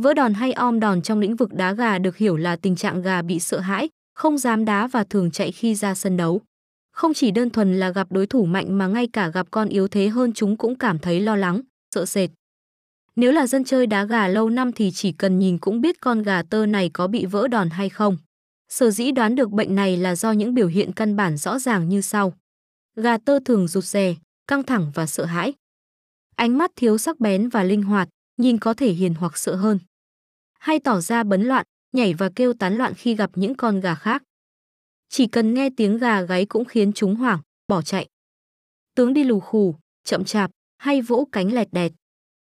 Vỡ 0.00 0.14
đòn 0.14 0.34
hay 0.34 0.52
om 0.52 0.80
đòn 0.80 1.02
trong 1.02 1.20
lĩnh 1.20 1.36
vực 1.36 1.52
đá 1.52 1.72
gà 1.72 1.98
được 1.98 2.16
hiểu 2.16 2.36
là 2.36 2.56
tình 2.56 2.76
trạng 2.76 3.02
gà 3.02 3.22
bị 3.22 3.40
sợ 3.40 3.60
hãi, 3.60 3.88
không 4.14 4.38
dám 4.38 4.64
đá 4.64 4.86
và 4.86 5.04
thường 5.04 5.30
chạy 5.30 5.52
khi 5.52 5.74
ra 5.74 5.94
sân 5.94 6.16
đấu. 6.16 6.40
Không 6.92 7.14
chỉ 7.14 7.30
đơn 7.30 7.50
thuần 7.50 7.80
là 7.80 7.90
gặp 7.90 8.12
đối 8.12 8.26
thủ 8.26 8.44
mạnh 8.44 8.78
mà 8.78 8.86
ngay 8.86 9.06
cả 9.12 9.28
gặp 9.28 9.46
con 9.50 9.68
yếu 9.68 9.88
thế 9.88 10.08
hơn 10.08 10.32
chúng 10.32 10.56
cũng 10.56 10.74
cảm 10.74 10.98
thấy 10.98 11.20
lo 11.20 11.36
lắng, 11.36 11.60
sợ 11.94 12.06
sệt. 12.06 12.30
Nếu 13.16 13.32
là 13.32 13.46
dân 13.46 13.64
chơi 13.64 13.86
đá 13.86 14.04
gà 14.04 14.28
lâu 14.28 14.50
năm 14.50 14.72
thì 14.72 14.90
chỉ 14.90 15.12
cần 15.12 15.38
nhìn 15.38 15.58
cũng 15.58 15.80
biết 15.80 16.00
con 16.00 16.22
gà 16.22 16.42
tơ 16.42 16.66
này 16.66 16.90
có 16.92 17.06
bị 17.06 17.26
vỡ 17.26 17.48
đòn 17.48 17.70
hay 17.70 17.88
không. 17.88 18.16
Sở 18.68 18.90
dĩ 18.90 19.10
đoán 19.12 19.34
được 19.34 19.50
bệnh 19.50 19.74
này 19.74 19.96
là 19.96 20.16
do 20.16 20.32
những 20.32 20.54
biểu 20.54 20.66
hiện 20.66 20.92
căn 20.92 21.16
bản 21.16 21.36
rõ 21.36 21.58
ràng 21.58 21.88
như 21.88 22.00
sau. 22.00 22.32
Gà 22.96 23.18
tơ 23.18 23.38
thường 23.44 23.68
rụt 23.68 23.84
rè, 23.84 24.14
căng 24.46 24.62
thẳng 24.62 24.92
và 24.94 25.06
sợ 25.06 25.24
hãi. 25.24 25.52
Ánh 26.36 26.58
mắt 26.58 26.70
thiếu 26.76 26.98
sắc 26.98 27.20
bén 27.20 27.48
và 27.48 27.62
linh 27.62 27.82
hoạt, 27.82 28.08
nhìn 28.36 28.58
có 28.58 28.74
thể 28.74 28.92
hiền 28.92 29.14
hoặc 29.14 29.38
sợ 29.38 29.54
hơn. 29.56 29.78
Hay 30.60 30.80
tỏ 30.80 31.00
ra 31.00 31.22
bấn 31.22 31.42
loạn, 31.42 31.66
nhảy 31.92 32.14
và 32.14 32.30
kêu 32.36 32.52
tán 32.52 32.76
loạn 32.76 32.94
khi 32.94 33.14
gặp 33.14 33.30
những 33.34 33.54
con 33.54 33.80
gà 33.80 33.94
khác. 33.94 34.22
Chỉ 35.08 35.26
cần 35.26 35.54
nghe 35.54 35.70
tiếng 35.76 35.98
gà 35.98 36.22
gáy 36.22 36.46
cũng 36.46 36.64
khiến 36.64 36.92
chúng 36.92 37.16
hoảng, 37.16 37.40
bỏ 37.68 37.82
chạy. 37.82 38.06
Tướng 38.94 39.14
đi 39.14 39.24
lù 39.24 39.40
khù, 39.40 39.74
chậm 40.04 40.24
chạp, 40.24 40.50
hay 40.78 41.02
vỗ 41.02 41.28
cánh 41.32 41.52
lẹt 41.52 41.68
đẹt. 41.72 41.92